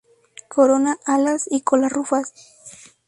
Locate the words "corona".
0.49-0.97